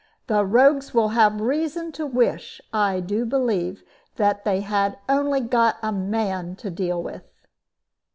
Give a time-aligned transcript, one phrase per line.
[0.25, 3.83] The rogues will have reason to wish, I do believe,
[4.15, 7.29] that they had only got a man to deal with."